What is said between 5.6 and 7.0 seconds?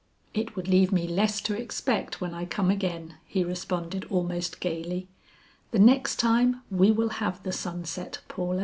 "The next time we